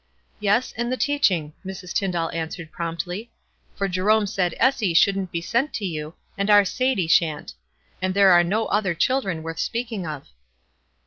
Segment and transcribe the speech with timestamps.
[0.39, 1.93] "Yes, and the teaching," Mrs.
[1.93, 3.29] Tyndall an swered, promptly.
[3.75, 7.53] "For Jerome said Essie shouldn't be sent to you, and our Sadie shan't.
[8.01, 10.27] And there are no other children worth speaking of."